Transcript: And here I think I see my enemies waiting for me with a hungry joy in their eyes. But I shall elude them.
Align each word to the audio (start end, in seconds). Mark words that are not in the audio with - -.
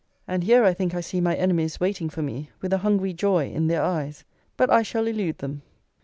And 0.27 0.43
here 0.45 0.63
I 0.63 0.73
think 0.73 0.95
I 0.95 1.01
see 1.01 1.21
my 1.21 1.35
enemies 1.35 1.79
waiting 1.79 2.09
for 2.09 2.23
me 2.23 2.49
with 2.59 2.73
a 2.73 2.79
hungry 2.79 3.13
joy 3.13 3.51
in 3.51 3.67
their 3.67 3.83
eyes. 3.83 4.23
But 4.57 4.71
I 4.71 4.81
shall 4.81 5.05
elude 5.05 5.37
them. 5.37 5.61